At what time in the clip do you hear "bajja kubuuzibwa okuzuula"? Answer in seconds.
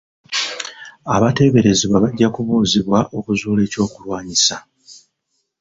2.03-3.61